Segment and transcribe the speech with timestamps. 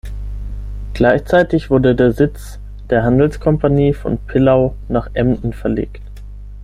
[0.95, 2.57] Gleichzeitig wurde der Sitz
[2.89, 6.01] der Handelskompanie von Pillau nach Emden verlegt.